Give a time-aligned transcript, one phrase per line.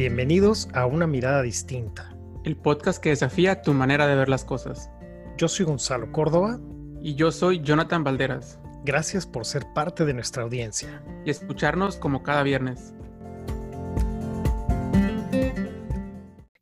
[0.00, 2.16] Bienvenidos a Una Mirada Distinta.
[2.42, 4.90] El podcast que desafía tu manera de ver las cosas.
[5.36, 6.58] Yo soy Gonzalo Córdoba.
[7.02, 8.58] Y yo soy Jonathan Valderas.
[8.82, 11.04] Gracias por ser parte de nuestra audiencia.
[11.26, 12.94] Y escucharnos como cada viernes.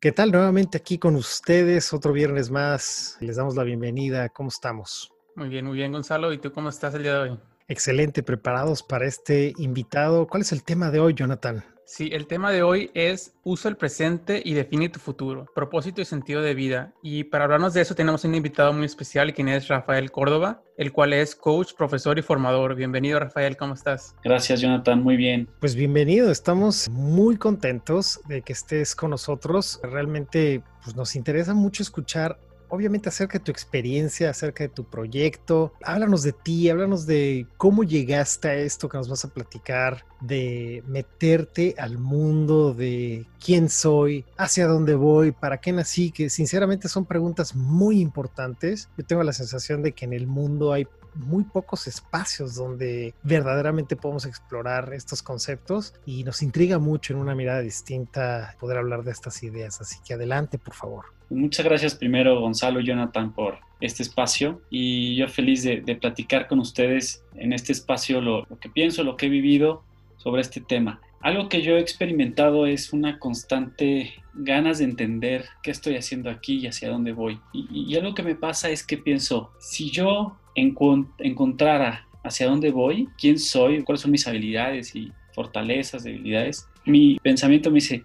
[0.01, 0.33] ¿Qué tal?
[0.33, 3.19] Nuevamente aquí con ustedes, otro viernes más.
[3.21, 4.31] Les damos la bienvenida.
[4.31, 5.13] ¿Cómo estamos?
[5.37, 6.33] Muy bien, muy bien, Gonzalo.
[6.33, 7.39] ¿Y tú cómo estás el día de hoy?
[7.69, 10.27] Excelente, preparados para este invitado.
[10.27, 11.63] ¿Cuál es el tema de hoy, Jonathan?
[11.91, 16.05] Sí, el tema de hoy es usa el presente y define tu futuro, propósito y
[16.05, 16.93] sentido de vida.
[17.03, 20.93] Y para hablarnos de eso tenemos un invitado muy especial, quien es Rafael Córdoba, el
[20.93, 22.75] cual es coach, profesor y formador.
[22.75, 24.15] Bienvenido, Rafael, ¿cómo estás?
[24.23, 25.49] Gracias, Jonathan, muy bien.
[25.61, 29.81] Pues bienvenido, estamos muy contentos de que estés con nosotros.
[29.83, 35.73] Realmente pues, nos interesa mucho escuchar obviamente acerca de tu experiencia, acerca de tu proyecto.
[35.83, 40.83] Háblanos de ti, háblanos de cómo llegaste a esto que nos vas a platicar, de
[40.87, 47.05] meterte al mundo, de quién soy, hacia dónde voy, para qué nací, que sinceramente son
[47.05, 48.89] preguntas muy importantes.
[48.97, 53.97] Yo tengo la sensación de que en el mundo hay muy pocos espacios donde verdaderamente
[53.97, 59.13] podemos explorar estos conceptos y nos intriga mucho en una mirada distinta poder hablar de
[59.13, 59.81] estas ideas.
[59.81, 61.18] Así que adelante, por favor.
[61.31, 66.59] Muchas gracias primero, Gonzalo y Jonathan, por este espacio y yo feliz de, platicar con
[66.59, 69.83] ustedes en este espacio lo, que pienso, lo que he vivido
[70.17, 71.01] sobre este tema.
[71.21, 76.61] Algo que yo he experimentado es una constante ganas de entender qué estoy haciendo aquí
[76.61, 77.41] y hacia dónde voy.
[77.53, 83.39] Y, algo que me pasa es que pienso, si yo encontrara hacia dónde voy, quién
[83.39, 88.05] soy, cuáles son mis habilidades y fortalezas, debilidades, mi pensamiento me dice,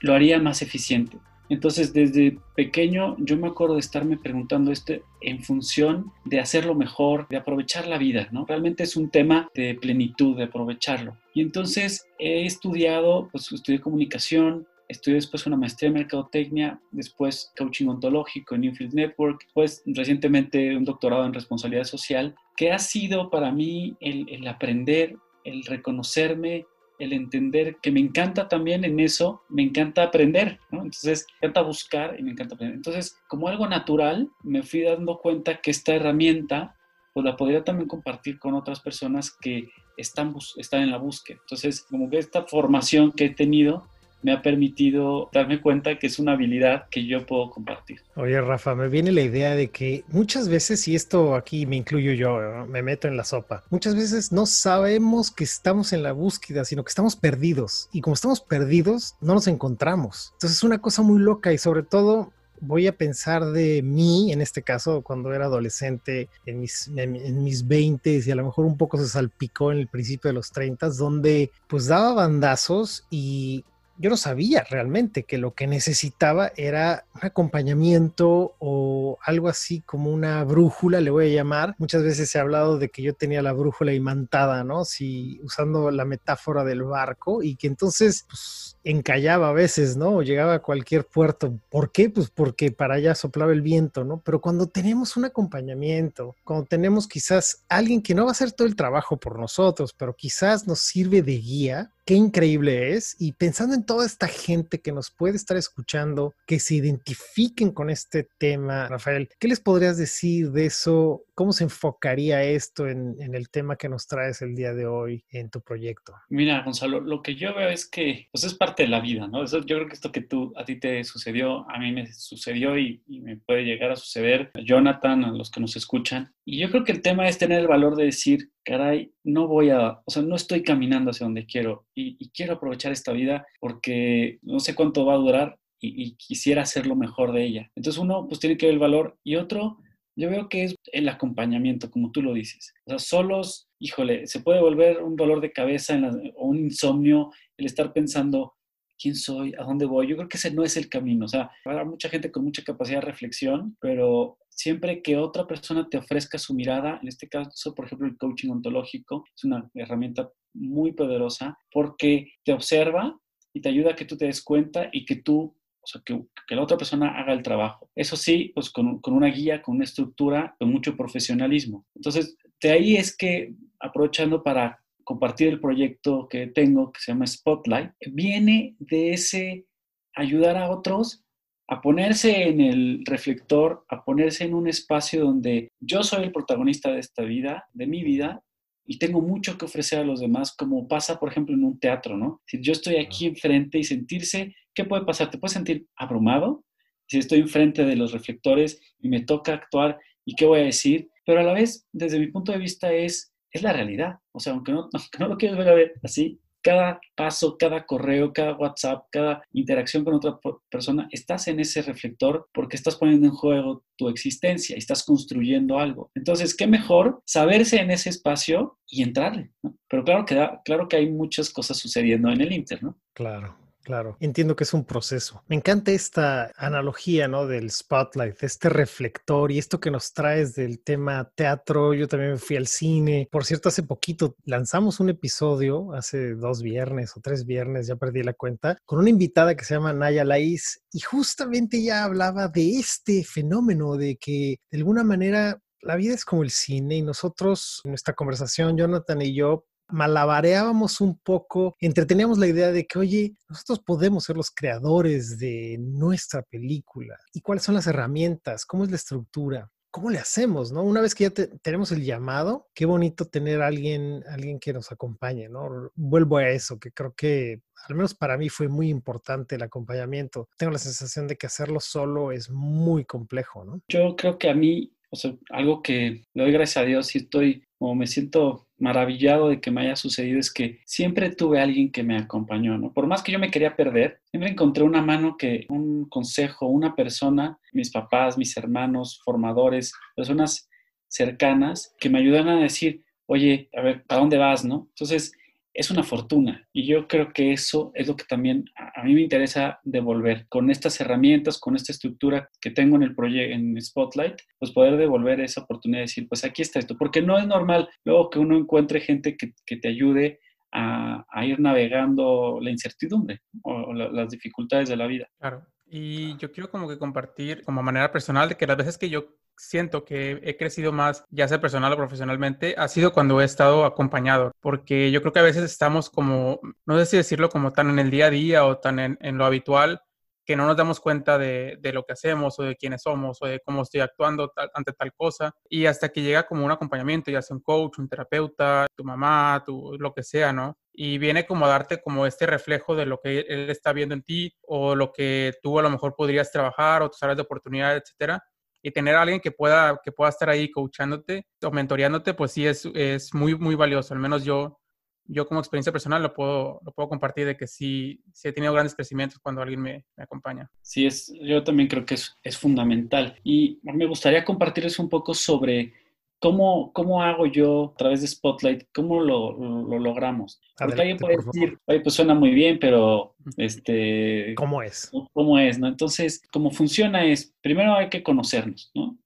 [0.00, 1.18] lo haría más eficiente.
[1.52, 7.28] Entonces, desde pequeño yo me acuerdo de estarme preguntando esto en función de hacerlo mejor,
[7.28, 8.46] de aprovechar la vida, ¿no?
[8.46, 11.14] Realmente es un tema de plenitud, de aprovecharlo.
[11.34, 17.88] Y entonces he estudiado, pues estudié comunicación, estudié después una maestría en mercadotecnia, después coaching
[17.88, 23.52] ontológico en Newfield Network, después recientemente un doctorado en responsabilidad social, que ha sido para
[23.52, 26.64] mí el, el aprender, el reconocerme,
[26.98, 30.78] el entender que me encanta también en eso, me encanta aprender, ¿no?
[30.78, 32.76] Entonces, me encanta buscar y me encanta aprender.
[32.76, 36.76] Entonces, como algo natural, me fui dando cuenta que esta herramienta,
[37.12, 41.38] pues la podría también compartir con otras personas que están, están en la búsqueda.
[41.40, 43.88] Entonces, como que esta formación que he tenido,
[44.22, 48.00] me ha permitido darme cuenta que es una habilidad que yo puedo compartir.
[48.14, 52.12] Oye, Rafa, me viene la idea de que muchas veces, y esto aquí me incluyo
[52.12, 56.64] yo, me meto en la sopa, muchas veces no sabemos que estamos en la búsqueda,
[56.64, 57.88] sino que estamos perdidos.
[57.92, 60.30] Y como estamos perdidos, no nos encontramos.
[60.34, 64.40] Entonces es una cosa muy loca y sobre todo voy a pensar de mí, en
[64.40, 68.76] este caso, cuando era adolescente, en mis, en, mis 20 y a lo mejor un
[68.76, 73.64] poco se salpicó en el principio de los 30, donde pues daba bandazos y
[74.02, 80.10] yo no sabía realmente que lo que necesitaba era un acompañamiento o algo así como
[80.10, 81.76] una brújula, le voy a llamar.
[81.78, 84.84] Muchas veces se ha hablado de que yo tenía la brújula imantada, ¿no?
[84.84, 90.16] Si usando la metáfora del barco y que entonces pues, encallaba a veces, ¿no?
[90.16, 91.58] O llegaba a cualquier puerto.
[91.70, 92.10] ¿Por qué?
[92.10, 94.20] Pues porque para allá soplaba el viento, ¿no?
[94.24, 98.66] Pero cuando tenemos un acompañamiento, cuando tenemos quizás alguien que no va a hacer todo
[98.66, 103.16] el trabajo por nosotros, pero quizás nos sirve de guía, qué increíble es.
[103.18, 107.90] Y pensando en toda esta gente que nos puede estar escuchando, que se identifiquen con
[107.90, 111.24] este tema, Rafael, ¿qué les podrías decir de eso?
[111.34, 115.50] ¿Cómo se enfocaría esto en, el tema que nos traes el día de hoy en
[115.50, 116.14] tu proyecto?
[116.28, 119.42] Mira, Gonzalo, lo que yo veo es que pues es parte de la vida, ¿no?
[119.42, 122.78] Eso, yo creo que esto que tú, a ti te sucedió, a mí me sucedió
[122.78, 126.32] y, y me puede llegar a suceder, a Jonathan, a los que nos escuchan.
[126.44, 129.70] Y yo creo que el tema es tener el valor de decir, caray, no voy
[129.70, 134.38] a, o sea, no estoy caminando hacia donde quiero y, quiero aprovechar esta vida porque
[134.42, 137.70] no sé cuánto va a durar y, y, quisiera hacer lo mejor de ella.
[137.74, 139.78] Entonces uno pues tiene que ver el valor y otro,
[140.16, 142.74] yo veo que es el acompañamiento, como tú lo dices.
[142.86, 145.98] O sea, solos, híjole, se puede volver un dolor de cabeza
[146.36, 148.54] o un insomnio el estar pensando,
[149.02, 150.06] quién soy, a dónde voy.
[150.06, 151.24] Yo creo que ese no es el camino.
[151.24, 155.88] O sea, habrá mucha gente con mucha capacidad de reflexión, pero siempre que otra persona
[155.90, 160.30] te ofrezca su mirada, en este caso, por ejemplo, el coaching ontológico es una herramienta
[160.54, 163.18] muy poderosa porque te observa
[163.52, 166.22] y te ayuda a que tú te des cuenta y que tú, o sea, que,
[166.54, 167.90] la otra persona haga el trabajo.
[167.94, 171.86] Eso sí, pues con, con una guía, con una estructura, con mucho profesionalismo.
[171.94, 177.26] Entonces, de ahí es que, aprovechando para compartir el proyecto que tengo, que se llama
[177.26, 179.66] Spotlight, viene de ese
[180.14, 181.24] ayudar a otros
[181.68, 186.92] a ponerse en el reflector, a ponerse en un espacio donde yo soy el protagonista
[186.92, 188.42] de esta vida, de mi vida,
[188.84, 192.18] y tengo mucho que ofrecer a los demás, como pasa, por ejemplo, en un teatro,
[192.18, 192.42] ¿no?
[192.46, 195.30] Si yo estoy aquí enfrente y sentirse ¿qué puede pasar?
[195.30, 196.64] Te puedes sentir abrumado,
[197.06, 201.08] si estoy enfrente de los reflectores y me toca actuar y qué voy a decir,
[201.26, 204.18] pero a la vez, desde mi punto de vista, es, es la realidad.
[204.32, 207.84] O sea, aunque no, aunque no lo quieras ver a ver así, cada paso, cada
[207.84, 210.38] correo, cada WhatsApp, cada interacción con otra
[210.70, 215.78] persona, estás en ese reflector porque estás poniendo en juego tu existencia y estás construyendo
[215.78, 216.10] algo.
[216.14, 219.50] Entonces, qué mejor saberse en ese espacio y entrarle.
[219.88, 222.96] Pero claro que, claro que hay muchas cosas sucediendo en el Inter, ¿no?
[223.12, 223.61] Claro.
[223.82, 225.42] Claro, entiendo que es un proceso.
[225.48, 227.46] Me encanta esta analogía, ¿no?
[227.46, 231.92] Del spotlight, este reflector y esto que nos traes del tema teatro.
[231.92, 233.28] Yo también fui al cine.
[233.30, 238.22] Por cierto, hace poquito lanzamos un episodio, hace dos viernes o tres viernes, ya perdí
[238.22, 242.78] la cuenta, con una invitada que se llama Naya Laís y justamente ella hablaba de
[242.78, 247.80] este fenómeno de que de alguna manera la vida es como el cine y nosotros,
[247.84, 253.36] en nuestra conversación, Jonathan y yo, malabareábamos un poco, entreteníamos la idea de que, oye,
[253.48, 257.18] nosotros podemos ser los creadores de nuestra película.
[257.32, 258.64] ¿Y cuáles son las herramientas?
[258.66, 259.70] ¿Cómo es la estructura?
[259.90, 260.82] ¿Cómo le hacemos, no?
[260.82, 261.30] Una vez que ya
[261.60, 265.90] tenemos el llamado, qué bonito tener a alguien, alguien que nos acompañe, ¿no?
[265.94, 270.48] Vuelvo a eso, que creo que al menos para mí fue muy importante el acompañamiento.
[270.56, 273.82] Tengo la sensación de que hacerlo solo es muy complejo, ¿no?
[273.86, 277.18] Yo creo que a mí, o sea, algo que le doy gracias a Dios y
[277.18, 281.92] estoy, como me siento maravillado de que me haya sucedido es que siempre tuve alguien
[281.92, 282.94] que me acompañó, ¿no?
[282.94, 286.96] Por más que yo me quería perder, siempre encontré una mano que, un consejo, una
[286.96, 290.70] persona, mis papás, mis hermanos, formadores, personas
[291.08, 294.86] cercanas que me ayudan a decir, oye, a ver, ¿a dónde vas, no?
[294.88, 295.32] Entonces,
[295.74, 296.68] es una fortuna.
[296.72, 300.46] Y yo creo que eso es lo que también a, mí me interesa devolver.
[300.48, 304.96] Con estas herramientas, con esta estructura que tengo en el proyecto, en Spotlight, pues poder
[304.96, 306.96] devolver esa oportunidad de decir, pues aquí está esto.
[306.96, 310.40] Porque no es normal luego que uno encuentre gente que, te ayude
[310.70, 315.28] a, ir navegando la incertidumbre o, las dificultades de la vida.
[315.38, 315.66] Claro.
[315.86, 319.36] Y yo quiero como que compartir como manera personal de que las veces que yo
[319.62, 323.84] siento que he crecido más, ya sea personal o profesionalmente, ha sido cuando he estado
[323.84, 327.88] acompañado, porque yo creo que a veces estamos como, no sé si decirlo como tan
[327.90, 330.02] en el día a día o tan en, lo habitual,
[330.44, 333.60] que no nos damos cuenta de, lo que hacemos o de quiénes somos o de
[333.64, 335.54] cómo estoy actuando ante tal cosa.
[335.68, 339.62] Y hasta que llega como un acompañamiento, ya sea un coach, un terapeuta, tu mamá,
[339.64, 340.76] tu, lo que sea, ¿no?
[340.92, 344.22] Y viene como a darte como este reflejo de lo que él está viendo en
[344.24, 347.96] ti o lo que tú a lo mejor podrías trabajar o tus áreas de oportunidad,
[347.96, 348.42] etcétera
[348.82, 352.66] y tener a alguien que pueda, que pueda estar ahí coachándote o mentoreándote, pues sí
[352.66, 354.12] es, es muy, muy valioso.
[354.12, 354.80] Al menos yo,
[355.24, 358.72] yo como experiencia personal lo puedo, lo puedo compartir de que sí, sí he tenido
[358.72, 360.68] grandes crecimientos cuando alguien me, me acompaña.
[360.80, 363.38] Sí, es, yo también creo que es, es fundamental.
[363.44, 365.92] Y me gustaría compartirles un poco sobre
[366.42, 368.88] ¿Cómo, ¿Cómo hago yo a través de Spotlight?
[368.92, 370.60] ¿Cómo lo, lo, logramos?
[370.76, 374.52] Porque alguien puede decir, oye, pues suena muy bien, pero este...
[374.56, 375.12] ¿Cómo es?
[375.32, 375.78] ¿Cómo es?
[375.78, 375.86] ¿no?
[375.86, 379.16] Entonces, cómo funciona es, primero hay que conocernos, ¿no?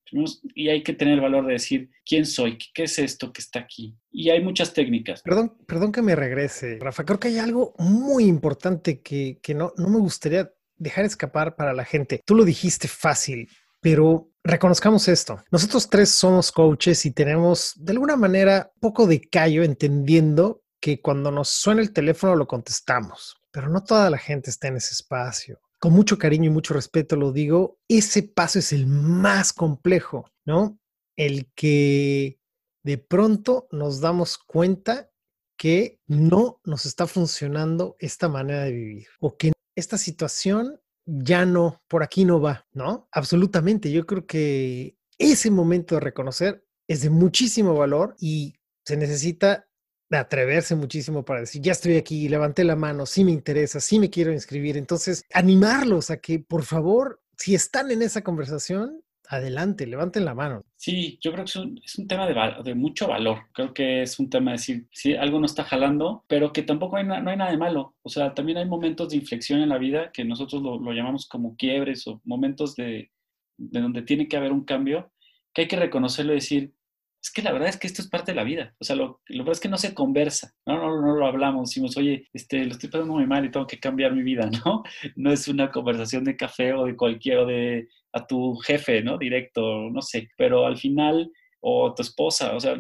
[0.54, 2.58] y hay que tener el valor de decir, ¿quién soy?
[2.74, 3.96] ¿Qué es esto que está aquí?
[4.12, 5.22] Y hay muchas técnicas.
[5.22, 7.04] Perdón, perdón que me regrese, Rafa.
[7.04, 11.72] Creo que hay algo muy importante que, que no, no me gustaría dejar escapar para
[11.72, 12.22] la gente.
[12.24, 13.48] Tú lo dijiste fácil,
[13.86, 15.40] pero reconozcamos esto.
[15.52, 21.30] Nosotros tres somos coaches y tenemos de alguna manera poco de callo entendiendo que cuando
[21.30, 25.60] nos suena el teléfono lo contestamos, pero no toda la gente está en ese espacio.
[25.78, 30.81] Con mucho cariño y mucho respeto lo digo, ese paso es el más complejo, ¿no?
[31.14, 32.40] El que
[32.82, 35.12] de pronto nos damos cuenta
[35.56, 41.82] que no nos está funcionando esta manera de vivir o que esta situación ya no,
[41.89, 43.08] por aquí no va, ¿no?
[43.13, 43.91] Absolutamente.
[43.91, 49.67] Yo creo que ese momento de reconocer es de muchísimo valor y se necesita
[50.08, 53.98] de atreverse muchísimo para decir, ya estoy aquí, levanté la mano, sí me interesa, sí
[53.98, 54.77] me quiero inscribir.
[54.77, 60.64] Entonces, animarlos a que, por favor, si están en esa conversación, adelante, levanten la mano.
[60.76, 61.50] Sí, yo creo que
[61.84, 63.38] es un, tema de, mucho valor.
[63.52, 66.96] Creo que es un tema de decir, si algo no está jalando, pero que tampoco
[66.96, 67.96] hay no hay nada de malo.
[68.02, 71.56] O sea, también hay momentos de inflexión en la vida que nosotros lo, llamamos como
[71.56, 73.10] quiebres o momentos de,
[73.56, 75.10] de, donde tiene que haber un cambio,
[75.52, 76.75] que hay que reconocerlo y decir,
[77.23, 78.75] es que la verdad es que esto es parte de la vida.
[78.79, 80.77] O sea, lo, lo verdad es que no se conversa, ¿no?
[80.77, 83.81] No, no, lo hablamos, decimos, oye, este, lo estoy pasando muy mal y tengo que
[83.81, 84.82] cambiar mi vida, ¿no?
[85.17, 89.19] No es una conversación de café o de cualquier, o de a tu jefe, ¿no?
[89.19, 91.31] Directo, no sé, pero al final,
[91.61, 92.77] o tu esposa, o sea,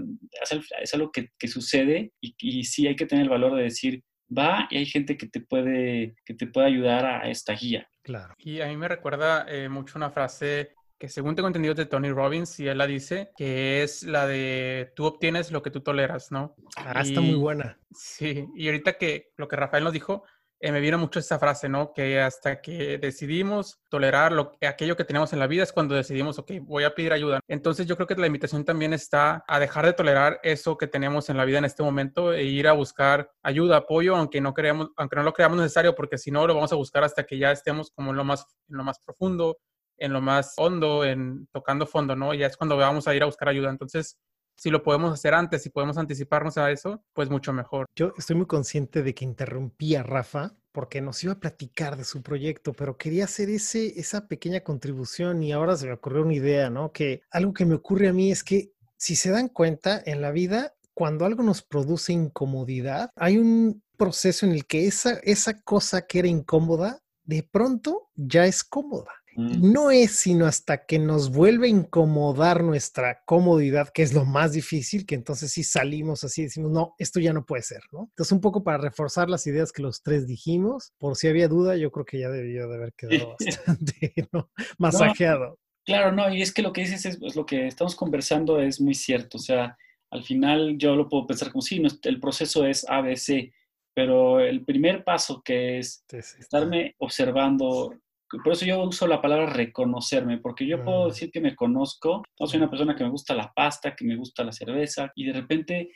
[0.80, 4.02] es, algo que, que sucede y, y, sí hay que tener el valor de decir,
[4.36, 7.88] va y hay gente que te puede, que te puede ayudar a esta guía.
[8.02, 8.34] Claro.
[8.38, 12.10] Y a mí me recuerda eh, mucho una frase que según tengo entendido de Tony
[12.10, 16.32] Robbins, y él la dice, que es la de tú obtienes lo que tú toleras,
[16.32, 16.54] ¿no?
[16.76, 17.78] Ah, está muy buena.
[17.92, 20.24] Sí, y ahorita que lo que Rafael nos dijo,
[20.58, 21.92] eh, me vino mucho esa frase, ¿no?
[21.92, 26.38] Que hasta que decidimos tolerar lo, aquello que tenemos en la vida es cuando decidimos,
[26.38, 27.40] ok, voy a pedir ayuda.
[27.46, 31.28] Entonces yo creo que la invitación también está a dejar de tolerar eso que tenemos
[31.28, 34.88] en la vida en este momento e ir a buscar ayuda, apoyo, aunque no, creamos,
[34.96, 37.52] aunque no lo creamos necesario, porque si no lo vamos a buscar hasta que ya
[37.52, 39.58] estemos como en lo más, en lo más profundo,
[39.98, 42.34] en lo más hondo, en tocando fondo, ¿no?
[42.34, 43.70] Ya es cuando vamos a ir a buscar ayuda.
[43.70, 44.18] Entonces,
[44.56, 47.86] si lo podemos hacer antes, si podemos anticiparnos a eso, pues mucho mejor.
[47.94, 52.04] Yo estoy muy consciente de que interrumpí a Rafa porque nos iba a platicar de
[52.04, 56.34] su proyecto, pero quería hacer ese, esa pequeña contribución y ahora se me ocurrió una
[56.34, 56.92] idea, ¿no?
[56.92, 60.30] Que algo que me ocurre a mí es que si se dan cuenta en la
[60.30, 66.06] vida, cuando algo nos produce incomodidad, hay un proceso en el que esa, esa cosa
[66.06, 69.12] que era incómoda, de pronto ya es cómoda.
[69.36, 69.72] Mm.
[69.72, 74.52] No es sino hasta que nos vuelve a incomodar nuestra comodidad, que es lo más
[74.52, 78.08] difícil, que entonces sí salimos así decimos, no, esto ya no puede ser, ¿no?
[78.10, 81.76] Entonces, un poco para reforzar las ideas que los tres dijimos, por si había duda,
[81.76, 84.50] yo creo que ya debió de haber quedado bastante ¿no?
[84.78, 85.58] masajeado.
[85.84, 88.80] claro, no, y es que lo que dices es, pues, lo que estamos conversando es
[88.80, 89.76] muy cierto, o sea,
[90.10, 93.52] al final yo lo puedo pensar como, sí, el proceso es ABC,
[93.94, 96.04] pero el primer paso que es
[96.38, 97.94] estarme observando,
[98.42, 101.08] por eso yo uso la palabra reconocerme, porque yo puedo mm.
[101.08, 104.16] decir que me conozco, no soy una persona que me gusta la pasta, que me
[104.16, 105.90] gusta la cerveza, y de repente,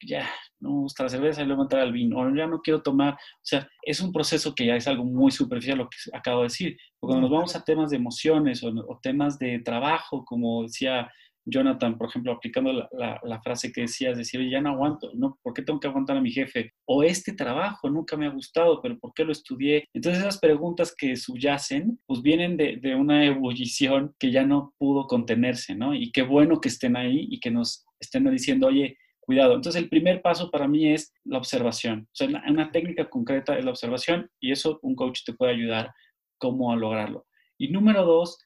[0.00, 0.28] ya,
[0.60, 3.14] no me gusta la cerveza y luego entrar al vino, o ya no quiero tomar,
[3.14, 6.44] o sea, es un proceso que ya es algo muy superficial lo que acabo de
[6.44, 10.62] decir, porque cuando nos vamos a temas de emociones o, o temas de trabajo, como
[10.62, 11.10] decía
[11.44, 15.38] Jonathan, por ejemplo, aplicando la, frase que decías, decir, ya no aguanto, ¿no?
[15.42, 16.72] ¿Por qué tengo que aguantar a mi jefe?
[16.86, 19.84] O este trabajo nunca me ha gustado, pero ¿por qué lo estudié?
[19.92, 25.74] Entonces esas preguntas que subyacen, pues vienen de, una ebullición que ya no pudo contenerse,
[25.74, 25.94] ¿no?
[25.94, 29.54] Y qué bueno que estén ahí y que nos estén diciendo, oye, cuidado.
[29.54, 32.06] Entonces el primer paso para mí es la observación.
[32.12, 35.92] O sea, una, técnica concreta es la observación y eso un coach te puede ayudar
[36.38, 37.26] cómo a lograrlo.
[37.58, 38.38] Y número dos,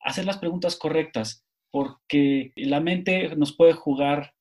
[0.00, 4.32] hacer las preguntas correctas porque la mente nos puede jugar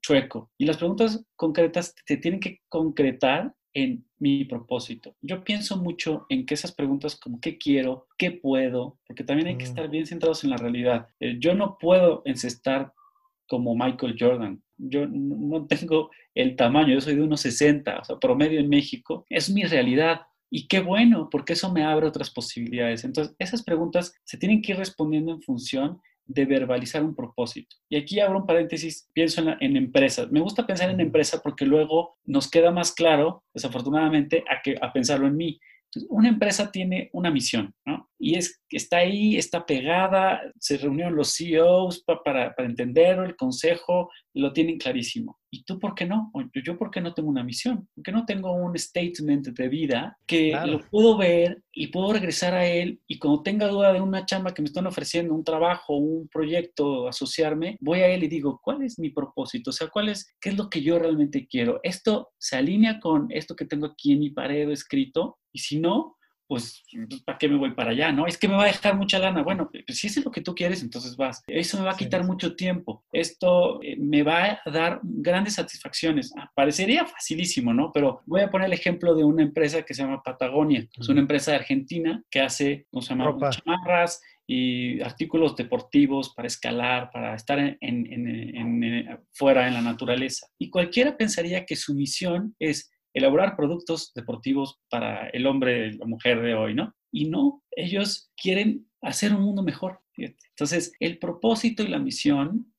[0.00, 5.14] chueco y las preguntas concretas te tienen que concretar en mi propósito.
[5.20, 9.58] Yo pienso mucho en que esas preguntas como qué quiero, qué puedo, porque también hay
[9.58, 11.08] que estar bien centrados en la realidad.
[11.20, 12.92] Eh, yo no puedo encestar
[13.46, 14.62] como Michael Jordan.
[14.78, 19.26] Yo no tengo el tamaño, yo soy de unos 60, o sea, promedio en México.
[19.28, 20.22] Es mi realidad.
[20.50, 23.04] Y qué bueno, porque eso me abre otras posibilidades.
[23.04, 27.74] Entonces, esas preguntas se tienen que ir respondiendo en función de verbalizar un propósito.
[27.88, 30.30] Y aquí abro un paréntesis, pienso en, empresas.
[30.30, 34.92] Me gusta pensar en empresa porque luego nos queda más claro, desafortunadamente, a, que, a
[34.92, 35.58] pensarlo en mí.
[36.08, 38.08] Una empresa tiene una misión, ¿no?
[38.18, 44.10] Y es, está ahí, está pegada, se reunieron los CEOs para, para entenderlo, el consejo,
[44.34, 45.38] lo tienen clarísimo.
[45.50, 46.30] ¿Y tú por qué no?
[46.64, 47.88] Yo por qué no tengo una misión?
[47.94, 52.54] ¿Por qué no tengo un statement de vida que lo puedo ver y puedo regresar
[52.54, 55.96] a él y cuando tenga duda de una chamba que me están ofreciendo, un trabajo,
[55.96, 59.70] un proyecto, asociarme, voy a él y digo, ¿cuál es mi propósito?
[59.70, 61.80] O sea, ¿cuál es, qué es lo que yo realmente quiero?
[61.82, 65.38] ¿Esto se alinea con esto que tengo aquí en mi pared escrito?
[65.58, 66.84] Y si no, pues,
[67.26, 68.12] ¿para qué me voy para allá?
[68.12, 68.28] ¿No?
[68.28, 69.42] Es que me va a dejar mucha lana.
[69.42, 71.42] Bueno, pues si es lo que tú quieres, entonces vas.
[71.48, 73.04] Eso me va a quitar mucho tiempo.
[73.12, 76.32] Esto eh, me va a dar grandes satisfacciones.
[76.38, 77.90] Ah, parecería facilísimo, ¿no?
[77.92, 80.88] Pero voy a poner el ejemplo de una empresa que se llama Patagonia.
[80.96, 83.50] Es una empresa de Argentina que hace, ¿cómo se llama?
[83.50, 90.46] Chamarras y artículos deportivos para escalar, para estar en, fuera en la naturaleza.
[90.56, 96.42] Y cualquiera pensaría que su misión es elaborar productos deportivos para el hombre, la mujer
[96.42, 96.94] de hoy, ¿no?
[97.10, 100.00] Y no, ellos quieren hacer un mundo mejor.
[100.16, 102.72] Entonces, el propósito y la misión,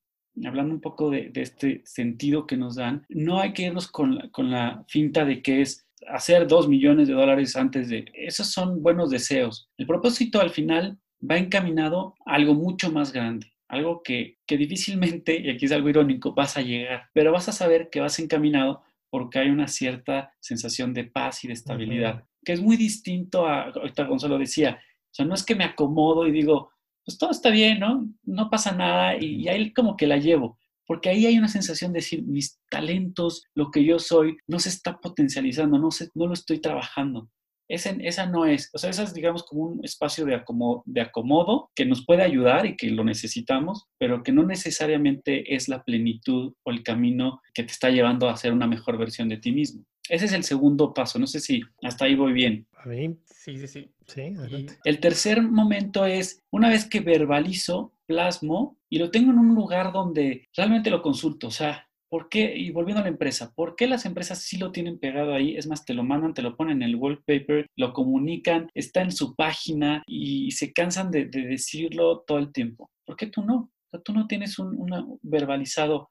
[0.45, 4.29] hablando un poco de, este sentido que nos dan, no hay que irnos con la,
[4.29, 8.05] con la finta de que es hacer dos millones de dólares antes de...
[8.13, 9.69] Esos son buenos deseos.
[9.77, 10.98] El propósito al final
[11.29, 15.89] va encaminado a algo mucho más grande, algo que, que difícilmente, y aquí es algo
[15.89, 20.33] irónico, vas a llegar, pero vas a saber que vas encaminado porque hay una cierta
[20.39, 25.13] sensación de paz y de estabilidad, que es muy distinto a, ahorita Gonzalo decía, o
[25.13, 26.71] sea, no es que me acomodo y digo,
[27.03, 28.07] pues todo está bien, ¿no?
[28.23, 31.99] No pasa nada y, ahí como que la llevo, porque ahí hay una sensación de
[31.99, 36.33] decir, mis talentos, lo que yo soy, no se está potencializando, no, se, no lo
[36.33, 37.29] estoy trabajando
[37.69, 41.69] esa no es, o sea, esa es, digamos, como un espacio de acomodo, de acomodo
[41.75, 46.53] que nos puede ayudar y que lo necesitamos, pero que no necesariamente es la plenitud
[46.63, 49.85] o el camino que te está llevando a ser una mejor versión de ti mismo.
[50.09, 51.19] Ese es el segundo paso.
[51.19, 52.65] No sé si hasta ahí voy bien.
[52.73, 53.91] A mí, sí, sí, sí.
[54.07, 54.77] Sí, adelante.
[54.83, 59.93] El tercer momento es, una vez que verbalizo, plasmo y lo tengo en un lugar
[59.93, 61.47] donde realmente lo consulto.
[61.47, 62.55] O sea, ¿Por qué?
[62.57, 65.55] Y volviendo a la empresa, ¿por qué las empresas sí lo tienen pegado ahí?
[65.55, 69.11] Es más, te lo mandan, te lo ponen en el wallpaper, lo comunican, está en
[69.11, 72.89] su página y se cansan de, decirlo todo el tiempo.
[73.05, 73.71] ¿Por qué tú no?
[74.03, 76.09] tú no tienes un verbalizado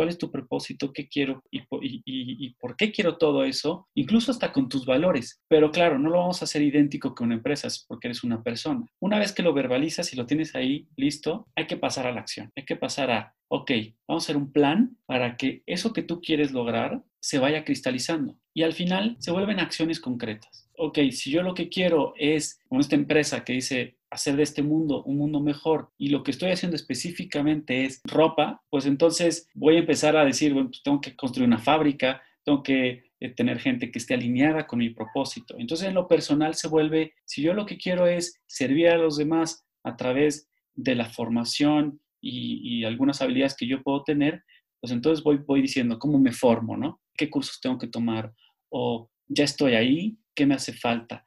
[0.00, 4.66] cuál es tu propósito, qué quiero y, por qué quiero todo eso, incluso hasta con
[4.70, 5.42] tus valores.
[5.46, 8.42] Pero claro, no lo vamos a hacer idéntico que una empresa, es porque eres una
[8.42, 8.86] persona.
[8.98, 12.20] Una vez que lo verbalizas y lo tienes ahí listo, hay que pasar a la
[12.22, 13.72] acción, hay que pasar a, ok,
[14.08, 18.38] vamos a hacer un plan para que eso que tú quieres lograr se vaya cristalizando
[18.54, 20.70] y al final se vuelven acciones concretas.
[20.78, 24.62] Ok, si yo lo que quiero es, con esta empresa que dice, hacer de este
[24.62, 29.76] mundo un mundo mejor y lo que estoy haciendo específicamente es ropa, pues entonces voy
[29.76, 33.60] a empezar a decir, bueno, pues tengo que construir una fábrica, tengo que eh, tener
[33.60, 35.54] gente que esté alineada con mi propósito.
[35.58, 39.16] Entonces en lo personal se vuelve, si yo lo que quiero es servir a los
[39.16, 44.42] demás a través de la formación y, algunas habilidades que yo puedo tener,
[44.80, 47.00] pues entonces voy, voy diciendo cómo me formo, ¿no?
[47.16, 48.32] ¿Qué cursos tengo que tomar?
[48.70, 51.24] O ya estoy ahí, ¿qué me hace falta?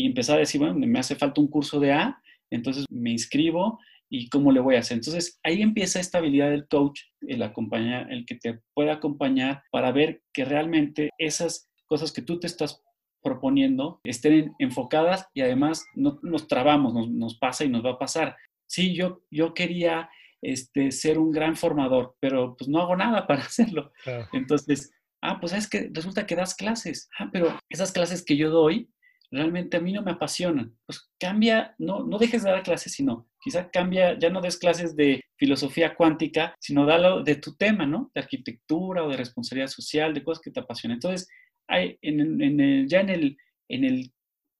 [0.00, 2.18] Y empezar a decir, bueno, me hace falta un curso de A,
[2.50, 3.78] entonces me inscribo
[4.08, 4.96] y cómo le voy a hacer.
[4.96, 9.92] Entonces ahí empieza esta habilidad del coach, el, acompañar, el que te pueda acompañar para
[9.92, 12.82] ver que realmente esas cosas que tú te estás
[13.22, 18.36] proponiendo estén enfocadas y además no nos trabamos, nos, pasa y nos va a pasar.
[18.66, 20.08] Sí, yo, yo quería
[20.40, 23.92] este, ser un gran formador, pero pues no hago nada para hacerlo.
[24.32, 27.10] Entonces, ah, pues es que resulta que das clases.
[27.18, 28.90] Ah, pero esas clases que yo doy
[29.30, 30.76] realmente a mí no me apasionan.
[30.86, 34.96] Pues cambia, no, no dejes de dar clases, sino quizá cambia, ya no des clases
[34.96, 38.10] de filosofía cuántica, sino dalo de tu tema, ¿no?
[38.14, 40.96] De arquitectura o de responsabilidad social, de cosas que te apasionan.
[40.96, 41.28] Entonces,
[41.68, 43.36] hay, en, en el, ya en el,
[43.68, 44.12] en el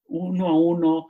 [0.05, 1.07] uno a uno,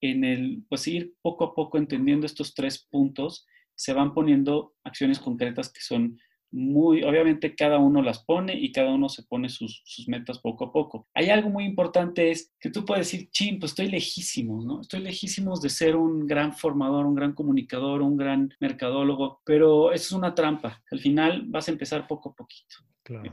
[0.00, 5.18] en el, pues ir poco a poco entendiendo estos tres puntos, se van poniendo acciones
[5.18, 6.18] concretas que son
[6.52, 10.72] muy, obviamente cada uno las pone y cada uno se pone sus, metas poco a
[10.72, 11.08] poco.
[11.14, 14.82] Hay algo muy importante es que tú puedes decir, chin, pues estoy lejísimo, ¿no?
[14.82, 20.04] Estoy lejísimo de ser un gran formador, un gran comunicador, un gran mercadólogo, pero eso
[20.04, 20.82] es una trampa.
[20.90, 22.76] Al final vas a empezar poco a poquito,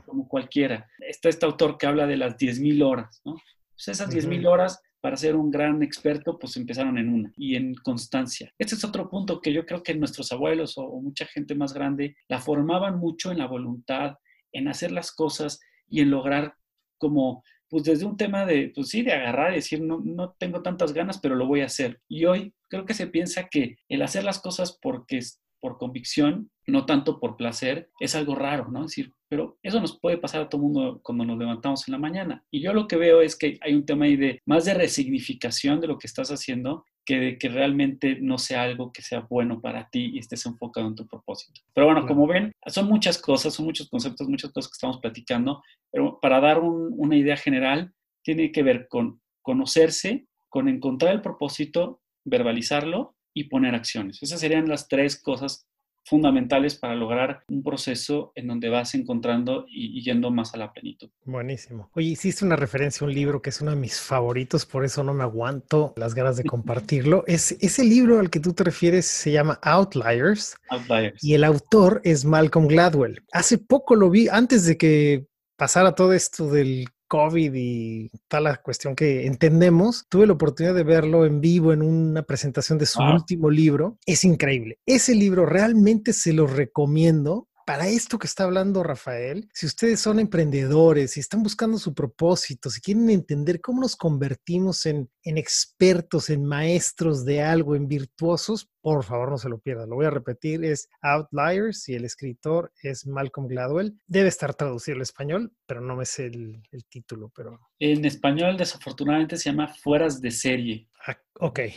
[0.06, 0.88] como cualquiera.
[0.98, 3.34] Está este autor que habla de las 10.000 horas, ¿no?
[3.74, 7.74] Pues esas 10.000 horas para ser un gran experto, pues empezaron en una y en
[7.74, 8.52] constancia.
[8.58, 12.16] Este es otro punto que yo creo que nuestros abuelos o, mucha gente más grande
[12.28, 14.16] la formaban mucho en la voluntad,
[14.52, 16.54] en hacer las cosas y en lograr
[16.98, 20.62] como, pues desde un tema de, pues sí, de agarrar y decir, no, no tengo
[20.62, 22.00] tantas ganas, pero lo voy a hacer.
[22.08, 25.20] Y hoy creo que se piensa que el hacer las cosas porque
[25.60, 28.80] por convicción, no tanto por placer, es algo raro, ¿no?
[28.80, 31.98] Es decir, pero eso nos puede pasar a todo mundo cuando nos levantamos en la
[31.98, 32.44] mañana.
[32.50, 35.80] Y yo lo que veo es que hay un tema ahí de más de resignificación
[35.80, 39.60] de lo que estás haciendo que de que realmente no sea algo que sea bueno
[39.60, 41.60] para ti y estés enfocado en tu propósito.
[41.74, 45.62] Pero bueno, como ven, son muchas cosas, son muchos conceptos, muchas cosas que estamos platicando,
[45.90, 47.92] pero para dar una idea general,
[48.22, 54.22] tiene que ver con conocerse, con encontrar el propósito, verbalizarlo y poner acciones.
[54.22, 55.66] Esas serían las tres cosas
[56.04, 61.08] fundamentales para lograr un proceso en donde vas encontrando y, yendo más a la plenitud.
[61.24, 61.90] Buenísimo.
[61.94, 65.04] Oye, hiciste una referencia a un libro que es uno de mis favoritos, por eso
[65.04, 67.24] no me aguanto las ganas de compartirlo.
[67.26, 70.56] es, ese libro al que tú te refieres se llama Outliers.
[70.68, 71.22] Outliers.
[71.22, 73.22] Y el autor es Malcolm Gladwell.
[73.32, 78.56] Hace poco lo vi, antes de que pasara todo esto del COVID y tal la
[78.62, 83.02] cuestión que entendemos, tuve la oportunidad de verlo en vivo en una presentación de su
[83.02, 83.98] último libro.
[84.06, 84.78] Es increíble.
[84.86, 90.18] Ese libro realmente se lo recomiendo para esto que está hablando Rafael, si ustedes son
[90.18, 96.44] emprendedores, si están buscando su propósito, si quieren entender cómo nos convertimos en, expertos, en
[96.44, 99.90] maestros de algo, en virtuosos, por favor no se lo pierdan.
[99.90, 103.98] Lo voy a repetir, es Outliers y el escritor es Malcolm Gladwell.
[104.06, 107.32] Debe estar traducido al español, pero no me sé el, el título.
[107.34, 107.60] Pero...
[107.78, 110.88] En español desafortunadamente se llama Fueras de serie.
[111.06, 111.60] Ah, ok.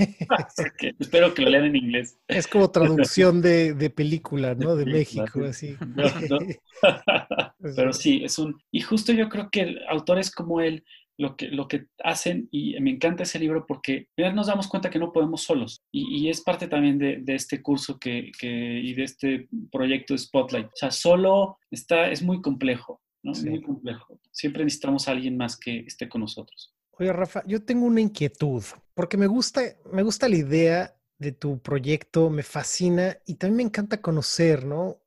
[0.98, 2.18] espero que lo lean en inglés.
[2.28, 4.76] Es como traducción de, película, ¿no?
[4.76, 5.76] De México, así.
[7.76, 8.60] Pero sí, es un...
[8.70, 10.84] Y justo yo creo que autores como él
[11.20, 14.98] lo que, lo que hacen, y me encanta ese libro porque nos damos cuenta que
[14.98, 15.82] no podemos solos.
[15.92, 20.68] Y, es parte también de, este curso que, y de este proyecto de Spotlight.
[20.68, 23.32] O sea, solo está, es muy complejo, ¿no?
[23.32, 24.18] Muy complejo.
[24.32, 26.74] Siempre necesitamos a alguien más que esté con nosotros.
[26.92, 28.62] Oye, Rafa, yo tengo una inquietud,
[28.94, 29.60] porque me gusta,
[29.92, 35.02] me gusta la idea de tu proyecto, me fascina y también me encanta conocer, ¿no?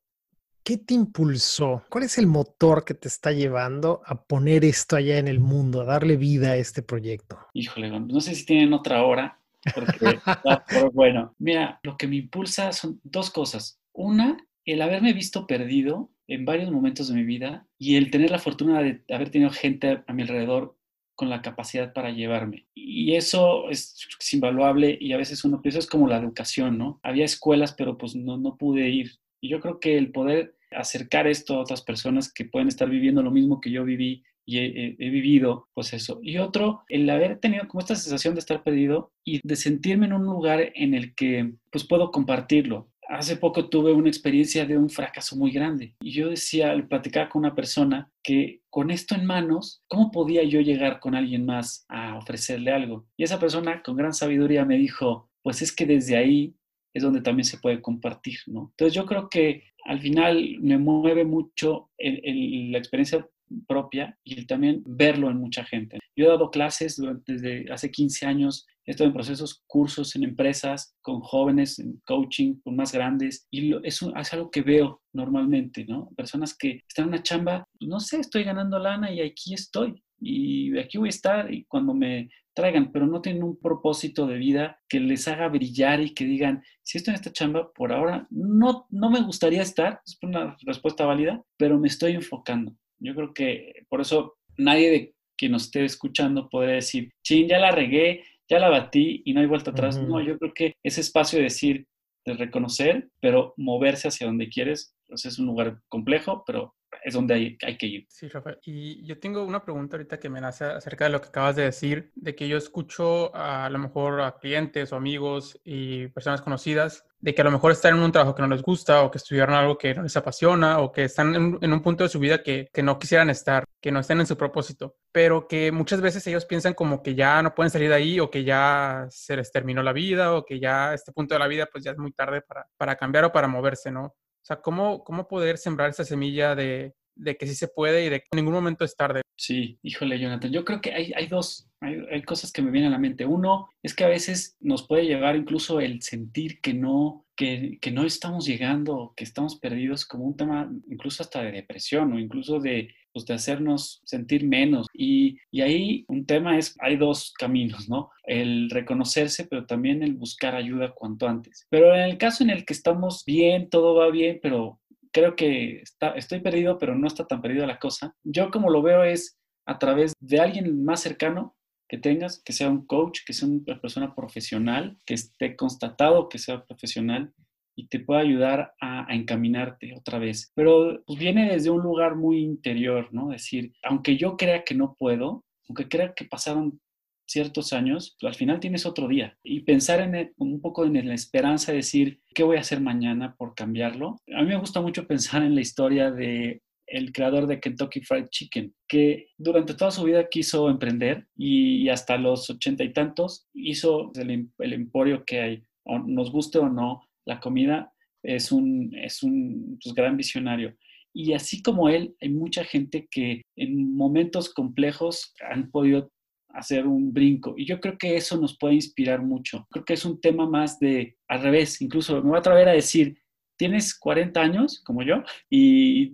[0.64, 1.84] ¿Qué te impulsó?
[1.90, 5.82] ¿Cuál es el motor que te está llevando a poner esto allá en el mundo,
[5.82, 7.38] a darle vida a este proyecto?
[7.52, 9.38] Híjole, no sé si tienen otra hora,
[9.74, 10.18] porque,
[10.94, 13.78] bueno, mira, lo que me impulsa son dos cosas.
[13.92, 18.38] Una, el haberme visto perdido en varios momentos de mi vida y el tener la
[18.38, 20.78] fortuna de haber tenido gente a mi alrededor
[21.14, 22.66] con la capacidad para llevarme.
[22.74, 23.96] Y eso es,
[24.32, 27.00] invaluable y a veces uno piensa es como la educación, ¿no?
[27.02, 29.12] Había escuelas, pero pues no, no pude ir.
[29.40, 33.22] Y yo creo que el poder acercar esto a otras personas que pueden estar viviendo
[33.22, 36.20] lo mismo que yo viví y he, vivido, pues eso.
[36.22, 40.12] Y otro, el haber tenido como esta sensación de estar perdido y de sentirme en
[40.12, 42.90] un lugar en el que pues puedo compartirlo.
[43.08, 47.28] Hace poco tuve una experiencia de un fracaso muy grande y yo decía, al platicar
[47.28, 51.84] con una persona que con esto en manos, ¿cómo podía yo llegar con alguien más
[51.88, 53.06] a ofrecerle algo?
[53.16, 56.56] Y esa persona con gran sabiduría me dijo, pues es que desde ahí
[56.94, 58.70] es donde también se puede compartir, ¿no?
[58.70, 63.26] Entonces yo creo que al final me mueve mucho la experiencia
[63.66, 65.98] propia y también verlo en mucha gente.
[66.16, 70.94] Yo he dado clases desde hace 15 años, he estado en procesos, cursos en empresas,
[71.02, 76.10] con jóvenes, en coaching, con más grandes, y es, es algo que veo normalmente, ¿no?
[76.16, 80.78] Personas que están en una chamba, no sé, estoy ganando lana y aquí estoy, y
[80.78, 84.80] aquí voy a estar, y cuando me traigan, pero no tienen un propósito de vida
[84.88, 88.86] que les haga brillar y que digan, si estoy en esta chamba, por ahora no,
[88.90, 92.74] no me gustaría estar, es una respuesta válida, pero me estoy enfocando.
[92.98, 97.58] Yo creo que por eso nadie de quien nos esté escuchando podría decir, ching, ya
[97.58, 100.00] la regué, ya la batí y no hay vuelta atrás.
[100.00, 101.86] No, yo creo que ese espacio de decir,
[102.24, 107.34] de reconocer, pero moverse hacia donde quieres, pues es un lugar complejo, pero es donde
[107.34, 108.06] hay, hay, que ir.
[108.08, 108.58] Sí, Rafael.
[108.64, 111.64] Y yo tengo una pregunta ahorita que me nace acerca de lo que acabas de
[111.64, 116.42] decir, de que yo escucho a, a lo mejor a clientes o amigos y personas
[116.42, 119.10] conocidas de que a lo mejor están en un trabajo que no les gusta o
[119.10, 122.18] que estudiaron algo que no les apasiona o que están en, un punto de su
[122.18, 126.02] vida que, que, no quisieran estar, que no estén en su propósito, pero que muchas
[126.02, 129.38] veces ellos piensan como que ya no pueden salir de ahí o que ya se
[129.38, 131.98] les terminó la vida o que ya este punto de la vida pues ya es
[131.98, 134.14] muy tarde para, para cambiar o para moverse, ¿no?
[134.44, 138.10] O sea, ¿cómo, cómo poder sembrar esa semilla de, de que sí se puede y
[138.10, 139.22] de que en ningún momento es tarde?
[139.38, 140.52] Sí, híjole, Jonathan.
[140.52, 143.24] Yo creo que hay, hay dos, hay, cosas que me vienen a la mente.
[143.24, 147.90] Uno es que a veces nos puede llevar incluso el sentir que no, que, que,
[147.90, 152.60] no estamos llegando, que estamos perdidos, como un tema incluso hasta de depresión o incluso
[152.60, 154.86] de, pues, de hacernos sentir menos.
[154.92, 158.10] Y, y ahí un tema es, hay dos caminos, ¿no?
[158.24, 161.66] El reconocerse, pero también el buscar ayuda cuanto antes.
[161.70, 164.80] Pero en el caso en el que estamos bien, todo va bien, pero
[165.12, 168.14] creo que está, estoy perdido, pero no está tan perdida la cosa.
[168.24, 171.56] Yo como lo veo es a través de alguien más cercano
[171.88, 176.38] que tengas, que sea un coach, que sea una persona profesional, que esté constatado que
[176.38, 177.32] sea profesional
[177.76, 180.52] y te pueda ayudar a, encaminarte otra vez.
[180.54, 183.28] Pero pues viene desde un lugar muy interior, ¿no?
[183.28, 186.80] Decir, aunque yo crea que no puedo, aunque crea que pasaron
[187.26, 189.36] ciertos años, al final tienes otro día.
[189.42, 193.34] Y pensar en un poco en la esperanza de decir, ¿qué voy a hacer mañana
[193.36, 194.16] por cambiarlo?
[194.34, 198.26] A mí me gusta mucho pensar en la historia de el creador de Kentucky Fried
[198.28, 204.12] Chicken, que durante toda su vida quiso emprender y, hasta los ochenta y tantos hizo
[204.14, 205.62] el, el, emporio que hay.
[205.84, 210.76] O nos guste o no, la comida es un, es un pues, gran visionario.
[211.12, 216.10] Y así como él, hay mucha gente que en momentos complejos han podido
[216.54, 217.54] hacer un brinco.
[217.56, 219.66] Y yo creo que eso nos puede inspirar mucho.
[219.70, 222.72] Creo que es un tema más de, al revés, incluso me voy a atrever a
[222.72, 223.18] decir,
[223.56, 226.10] tienes 40 años, como yo, y,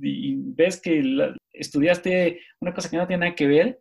[0.54, 1.02] ves que
[1.52, 3.80] estudiaste una cosa que no tiene nada que ver,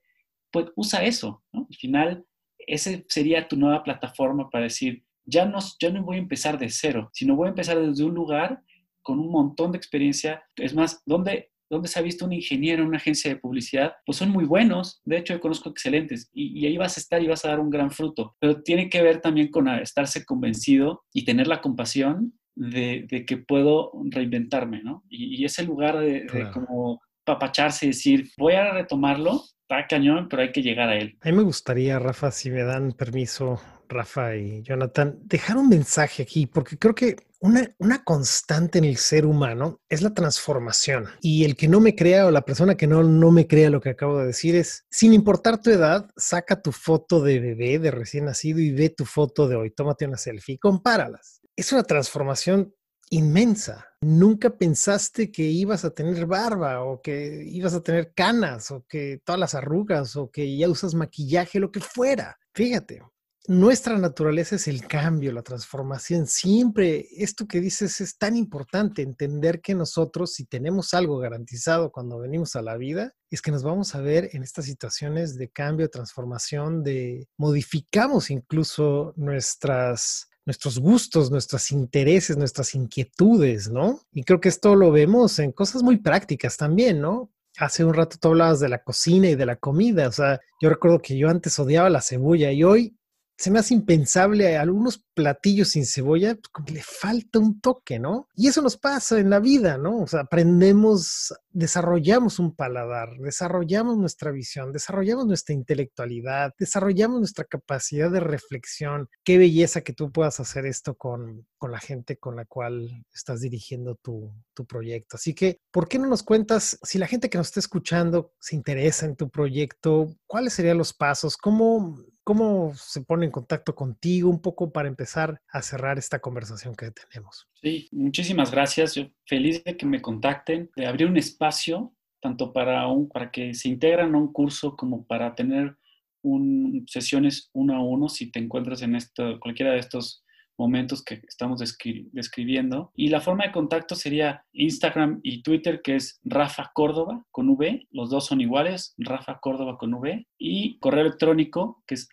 [0.51, 1.43] pues usa eso.
[1.53, 2.25] Al final,
[2.57, 6.69] ese sería tu nueva plataforma para decir, ya no, ya no voy a empezar de
[6.69, 8.61] cero, sino voy a empezar desde un lugar
[9.01, 10.43] con un montón de experiencia.
[10.55, 14.17] Es más, ¿dónde, donde se ha visto un ingeniero en una agencia de publicidad, pues
[14.17, 17.45] son muy buenos, de hecho yo conozco excelentes, y, ahí vas a estar y vas
[17.45, 21.47] a dar un gran fruto, pero tiene que ver también con estarse convencido y tener
[21.47, 25.03] la compasión de, que puedo reinventarme, ¿no?
[25.09, 30.41] Y, ese lugar de, de como papacharse y decir, voy a retomarlo, está cañón, pero
[30.41, 31.17] hay que llegar a él.
[31.21, 36.23] A mí me gustaría, Rafa, si me dan permiso, Rafa y Jonathan, dejar un mensaje
[36.23, 41.07] aquí, porque creo que una, constante en el ser humano es la transformación.
[41.21, 43.81] Y el que no me crea o la persona que no, no me crea lo
[43.81, 47.91] que acabo de decir es, sin importar tu edad, saca tu foto de bebé, de
[47.91, 51.41] recién nacido y ve tu foto de hoy, tómate una selfie y compáralas.
[51.55, 52.73] Es una transformación
[53.09, 53.87] inmensa.
[54.01, 59.21] Nunca pensaste que ibas a tener barba o que ibas a tener canas o que
[59.25, 62.37] todas las arrugas o que ya usas maquillaje, lo que fuera.
[62.53, 63.01] Fíjate,
[63.49, 66.27] nuestra naturaleza es el cambio, la transformación.
[66.27, 72.19] Siempre esto que dices es tan importante, entender que nosotros, si tenemos algo garantizado cuando
[72.19, 75.89] venimos a la vida, es que nos vamos a ver en estas situaciones de cambio,
[75.89, 83.99] transformación, de modificamos incluso nuestras nuestros gustos, nuestros intereses, nuestras inquietudes, ¿no?
[84.11, 87.31] Y creo que esto lo vemos en cosas muy prácticas también, ¿no?
[87.57, 90.69] Hace un rato tú hablabas de la cocina y de la comida, o sea, yo
[90.69, 92.98] recuerdo que yo antes odiaba la cebolla y hoy
[93.39, 98.27] se me hace impensable algunos platillos sin cebolla, pues le falta un toque, ¿no?
[98.35, 99.99] Y eso nos pasa en la vida, ¿no?
[99.99, 108.11] O sea, aprendemos, desarrollamos un paladar, desarrollamos nuestra visión, desarrollamos nuestra intelectualidad, desarrollamos nuestra capacidad
[108.11, 109.09] de reflexión.
[109.23, 113.41] Qué belleza que tú puedas hacer esto con, con la gente con la cual estás
[113.41, 115.17] dirigiendo tu, tu proyecto.
[115.17, 118.55] Así que, ¿por qué no nos cuentas si la gente que nos está escuchando se
[118.55, 120.15] interesa en tu proyecto?
[120.27, 121.37] ¿Cuáles serían los pasos?
[121.37, 121.97] ¿Cómo
[122.29, 126.91] ¿Cómo se pone en contacto contigo un poco para empezar a cerrar esta conversación que
[126.91, 127.47] tenemos?
[127.61, 128.95] Sí, muchísimas gracias.
[128.95, 133.53] Yo feliz de que me contacten, de abrir un espacio tanto para, un, para que
[133.53, 135.75] se integran a un curso como para tener
[136.21, 140.23] un, sesiones uno a uno si te encuentras en esto, cualquiera de estos
[140.57, 142.91] momentos que estamos describiendo.
[142.93, 147.87] Y la forma de contacto sería Instagram y Twitter, que es Rafa Córdoba con V,
[147.91, 152.09] los dos son iguales, Rafa Córdoba con V, y correo electrónico, que es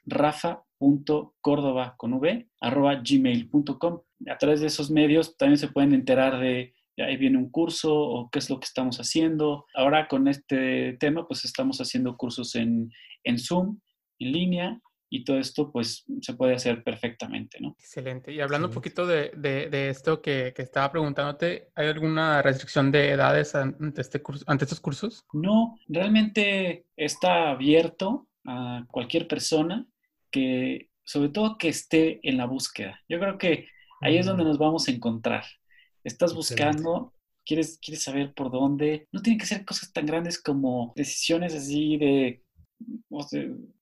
[0.80, 4.00] rafa.córdoba con V, arroba gmail.com.
[4.28, 8.30] A través de esos medios también se pueden enterar de ahí viene un curso o
[8.30, 9.66] qué es lo que estamos haciendo.
[9.74, 12.90] Ahora con este tema, pues estamos haciendo cursos en,
[13.22, 13.78] en Zoom,
[14.18, 17.76] en línea, y todo esto pues se puede hacer perfectamente, ¿no?
[17.78, 18.32] Excelente.
[18.32, 23.10] Y hablando un poquito de, de, esto que, que, estaba preguntándote, ¿hay alguna restricción de
[23.10, 25.24] edades ante, este curso, ante estos cursos?
[25.32, 29.86] No, realmente está abierto a cualquier persona
[30.30, 33.00] que, sobre todo que esté en la búsqueda.
[33.08, 33.68] Yo creo que
[34.00, 34.48] ahí es donde mm.
[34.48, 35.44] nos vamos a encontrar.
[36.04, 39.08] Estás buscando, quieres, quieres saber por dónde.
[39.12, 42.42] No tienen que ser cosas tan grandes como decisiones así de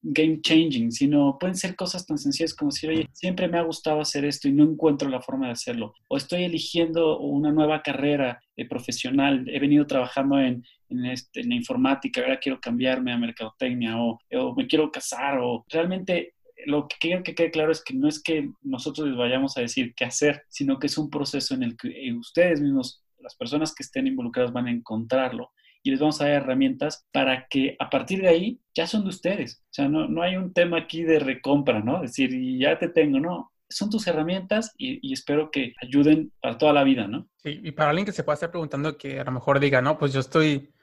[0.02, 4.00] game changing, sino pueden ser cosas tan sencillas como decir, oye, siempre me ha gustado
[4.00, 5.94] hacer esto y no encuentro la forma de hacerlo.
[6.08, 10.64] O estoy eligiendo una nueva carrera eh, profesional, he venido trabajando en,
[10.98, 15.38] en, este, en, la informática, ahora quiero cambiarme a mercadotecnia o, o me quiero casar
[15.38, 16.34] o realmente
[16.66, 19.60] lo que quiero que quede claro es que no es que nosotros les vayamos a
[19.60, 23.34] decir qué hacer, sino que es un proceso en el que eh, ustedes mismos, las
[23.34, 25.50] personas que estén involucradas van a encontrarlo
[25.82, 29.10] y les vamos a dar herramientas para que a partir de ahí ya son de
[29.10, 29.62] ustedes.
[29.64, 32.02] O sea, no, no hay un tema aquí de recompra, ¿no?
[32.02, 33.52] Es decir, ya te tengo, no.
[33.68, 37.28] Son tus herramientas y, espero que ayuden para toda la vida, ¿no?
[37.42, 39.98] Sí, y para alguien que se pueda estar preguntando que a lo mejor diga, no,
[39.98, 40.73] pues yo estoy,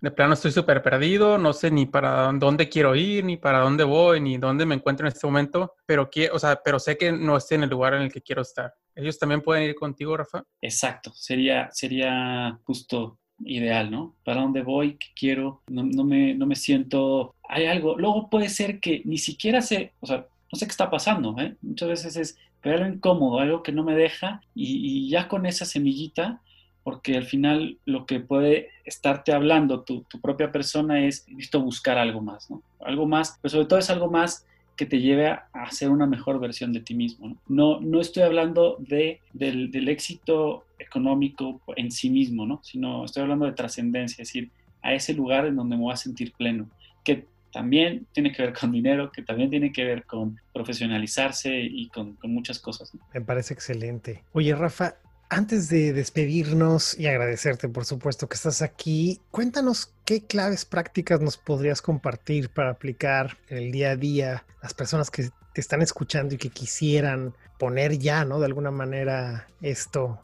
[0.00, 3.84] de plano estoy súper perdido, no sé ni para dónde quiero ir, ni para dónde
[3.84, 7.36] voy, ni dónde me encuentro en este momento, pero, o sea, pero sé que no
[7.36, 8.72] estoy en el lugar en el que quiero estar.
[8.94, 10.42] ¿Ellos también pueden ir contigo, Rafa?
[10.60, 14.16] Exacto, sería, sería justo ideal, ¿no?
[14.24, 14.96] ¿Para dónde voy?
[14.96, 15.62] ¿Qué quiero?
[15.68, 17.34] No, me, no me siento...
[17.48, 17.96] Hay algo.
[17.98, 21.56] Luego puede ser que ni siquiera sé, o sea, no sé qué está pasando, ¿eh?
[21.60, 25.64] Muchas veces es, pero algo incómodo, algo que no me deja y, ya con esa
[25.64, 26.42] semillita,
[26.86, 31.98] porque al final lo que puede estarte hablando tu, tu propia persona es, necesito buscar
[31.98, 32.62] algo más, ¿no?
[32.78, 34.46] Algo más, pero sobre todo es algo más
[34.76, 37.36] que te lleve a, ser una mejor versión de ti mismo.
[37.48, 42.60] No, no, estoy hablando de, del, éxito económico en sí mismo, ¿no?
[42.62, 45.96] sino estoy hablando de trascendencia, es decir, a ese lugar en donde me voy a
[45.96, 46.70] sentir pleno,
[47.02, 51.88] que también tiene que ver con dinero, que también tiene que ver con profesionalizarse y
[51.88, 52.92] con, con muchas cosas.
[53.12, 54.22] Me parece excelente.
[54.32, 60.64] Oye, Rafa, antes de despedirnos y agradecerte, por supuesto, que estás aquí, cuéntanos qué claves
[60.64, 65.60] prácticas nos podrías compartir para aplicar en el día a día las personas que te
[65.60, 68.38] están escuchando y que quisieran poner ya, ¿no?
[68.38, 70.20] De alguna manera esto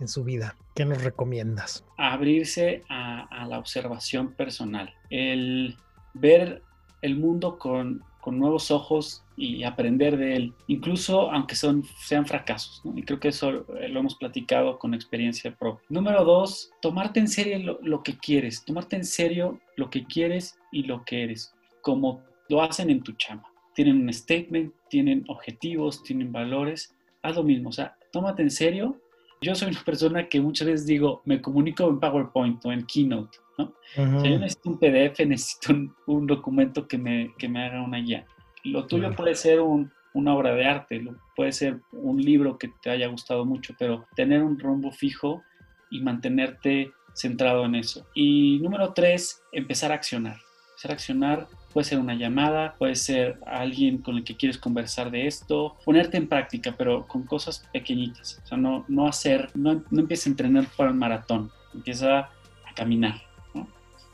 [0.00, 0.56] en su vida.
[0.74, 1.84] ¿Qué nos recomiendas?
[1.96, 5.76] Abrirse a, la observación personal, el
[6.14, 6.62] ver
[7.02, 12.80] el mundo con con nuevos ojos y aprender de él, incluso aunque son, sean fracasos.
[12.94, 15.84] Y creo que eso lo hemos platicado con experiencia propia.
[15.88, 20.84] Número dos, tomarte en serio lo, que quieres, tomarte en serio lo que quieres y
[20.84, 23.42] lo que eres, como lo hacen en tu chama.
[23.74, 29.00] Tienen un statement, tienen objetivos, tienen valores, haz lo mismo, o sea, tómate en serio.
[29.40, 33.38] Yo soy una persona que muchas veces digo, me comunico en PowerPoint o en Keynote
[33.58, 33.74] ¿no?
[33.96, 35.74] yo necesito un PDF, necesito
[36.06, 38.24] un, documento que me, que me, haga una guía.
[38.64, 43.08] Lo tuyo puede ser una obra de arte, puede ser un libro que te haya
[43.08, 45.42] gustado mucho, pero tener un rumbo fijo
[45.90, 48.06] y mantenerte centrado en eso.
[48.14, 50.36] Y número tres, empezar a accionar.
[50.70, 55.10] Empezar a accionar puede ser una llamada, puede ser alguien con el que quieres conversar
[55.10, 58.40] de esto, ponerte en práctica, pero con cosas pequeñitas.
[58.44, 62.74] O sea, no, no hacer, no, no empieces a entrenar para el maratón, empieza a
[62.74, 63.14] caminar.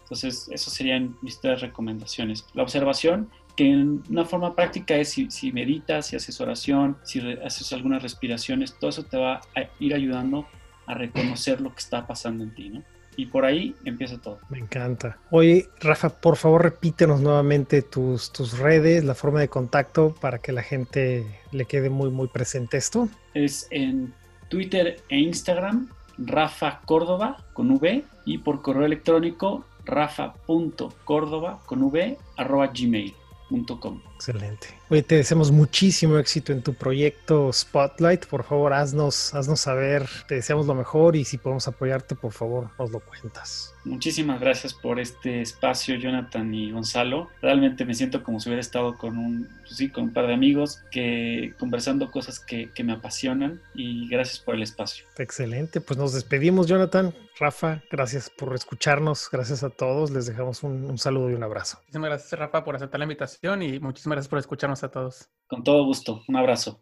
[0.08, 2.46] Entonces, esas serían mis tres recomendaciones.
[2.54, 7.18] La observación que en una forma práctica es si, si meditas, si haces oración, si
[7.44, 10.46] haces algunas respiraciones, todo eso te va a ir ayudando
[10.86, 12.84] a reconocer lo que está pasando en ti, ¿no?
[13.16, 14.38] y por ahí empieza todo.
[14.48, 15.18] Me encanta.
[15.32, 20.52] Oye, Rafa, por favor repítenos nuevamente tus, tus redes, la forma de contacto para que
[20.52, 23.08] la gente le quede muy, muy presente esto.
[23.34, 24.14] Es en
[24.48, 32.68] Twitter e Instagram, Rafa Córdoba con V y por correo electrónico rafa.córdoba con V arroba
[32.68, 33.14] gmail
[33.50, 34.07] www.radiodecorazoncorazón.com.
[34.18, 34.66] Excelente.
[34.90, 38.26] Oye, te deseamos muchísimo éxito en tu proyecto Spotlight.
[38.26, 40.08] Por favor, haznos, haznos saber.
[40.26, 43.74] Te deseamos lo mejor y si podemos apoyarte, por favor, nos lo cuentas.
[43.84, 47.28] Muchísimas gracias por este espacio, Jonathan y Gonzalo.
[47.40, 50.34] Realmente me siento como si hubiera estado con un, pues sí, con un par de
[50.34, 55.04] amigos que conversando cosas que, que me apasionan y gracias por el espacio.
[55.16, 55.80] Excelente.
[55.80, 57.14] Pues nos despedimos, Jonathan.
[57.38, 59.28] Rafa, gracias por escucharnos.
[59.30, 60.10] Gracias a todos.
[60.10, 61.78] Les dejamos un, un saludo y un abrazo.
[61.82, 65.28] Muchísimas gracias, Rafa, por aceptar la invitación y muchísimas gracias por escucharnos a todos.
[65.46, 66.22] Con todo gusto.
[66.28, 66.80] Un abrazo.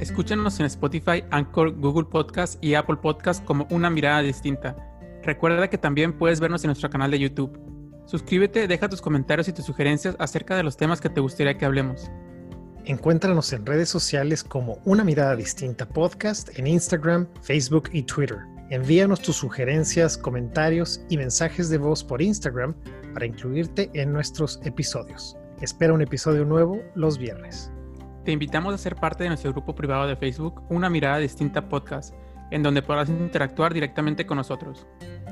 [0.00, 4.74] Escúchanos en Spotify, Anchor, Google Podcast y Apple Podcast como una mirada distinta.
[5.22, 7.58] Recuerda que también puedes vernos en nuestro canal de YouTube.
[8.06, 11.66] Suscríbete, deja tus comentarios y tus sugerencias acerca de los temas que te gustaría que
[11.66, 12.10] hablemos.
[12.86, 18.38] Encuéntranos en redes sociales como Una Mirada Distinta Podcast en Instagram, Facebook y Twitter.
[18.70, 22.74] Envíanos tus sugerencias, comentarios y mensajes de voz por Instagram
[23.12, 25.36] para incluirte en nuestros episodios.
[25.60, 27.70] Espera un episodio nuevo los viernes.
[28.24, 32.14] Te invitamos a ser parte de nuestro grupo privado de Facebook, Una Mirada Distinta Podcast,
[32.50, 34.86] en donde podrás interactuar directamente con nosotros.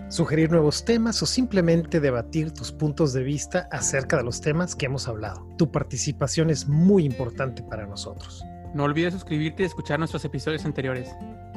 [0.09, 4.87] Sugerir nuevos temas o simplemente debatir tus puntos de vista acerca de los temas que
[4.87, 5.47] hemos hablado.
[5.59, 8.43] Tu participación es muy importante para nosotros.
[8.75, 11.15] No olvides suscribirte y escuchar nuestros episodios anteriores.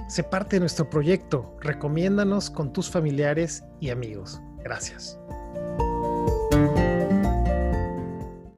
[0.10, 1.56] Sé parte de nuestro proyecto.
[1.62, 4.42] Recomiéndanos con tus familiares y amigos.
[4.64, 5.18] Gracias.